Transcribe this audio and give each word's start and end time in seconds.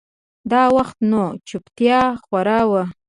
دا 0.51 0.63
وخت 0.75 0.97
نو 1.09 1.23
چوپتيا 1.47 2.01
خوره 2.25 2.59
وه. 2.69 2.83